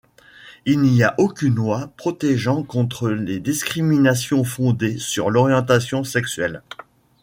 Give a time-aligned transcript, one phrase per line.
[0.65, 6.63] Il n'y a aucune loi protégeant contre les discrimination fondées sur l'orientation sexuelle.